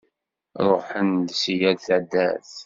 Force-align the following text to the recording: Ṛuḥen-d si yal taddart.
Ṛuḥen-d 0.67 1.27
si 1.41 1.53
yal 1.59 1.77
taddart. 1.85 2.51